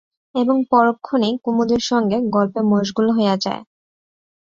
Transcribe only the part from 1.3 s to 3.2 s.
কুমুদের সঙ্গে গল্পে মশগুল